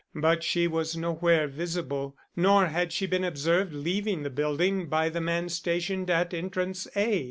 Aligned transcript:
But 0.15 0.43
she 0.43 0.65
was 0.67 0.97
nowhere 0.97 1.47
visible, 1.47 2.15
nor 2.35 2.65
had 2.69 2.91
she 2.91 3.05
been 3.05 3.23
observed 3.23 3.71
leaving 3.71 4.23
the 4.23 4.31
building 4.31 4.87
by 4.87 5.09
the 5.09 5.21
man 5.21 5.47
stationed 5.47 6.09
at 6.09 6.33
entrance 6.33 6.87
A. 6.95 7.19